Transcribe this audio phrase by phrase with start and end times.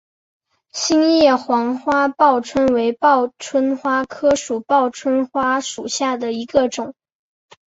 [0.71, 4.31] 心叶黄花报春为报春花科
[4.65, 6.95] 报春花属下的一个种。